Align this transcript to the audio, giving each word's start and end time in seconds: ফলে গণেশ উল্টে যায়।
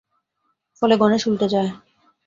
ফলে 0.81 0.95
গণেশ 0.97 1.23
উল্টে 1.27 1.47
যায়। 1.53 1.69